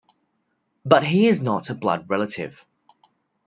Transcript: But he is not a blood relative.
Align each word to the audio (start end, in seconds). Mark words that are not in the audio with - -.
But 0.83 1.03
he 1.03 1.27
is 1.27 1.41
not 1.41 1.69
a 1.69 1.75
blood 1.75 2.09
relative. 2.09 2.65